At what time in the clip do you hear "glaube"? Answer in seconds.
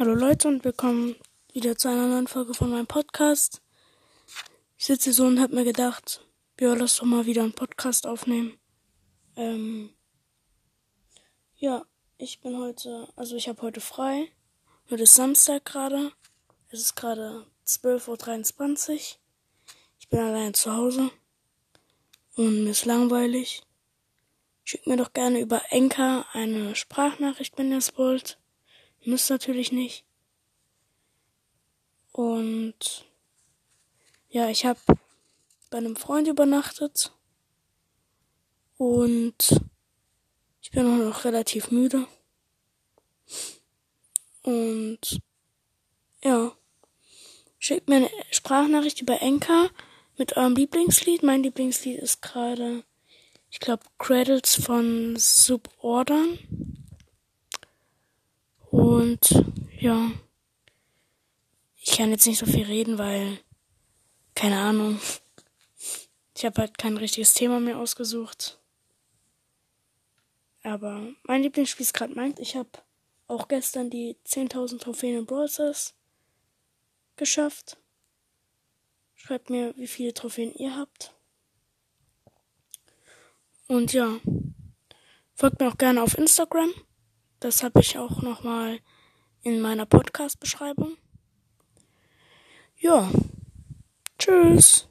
53.60-53.84